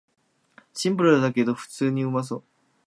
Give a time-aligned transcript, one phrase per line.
[0.73, 2.43] シンプルだけど普通にうまそう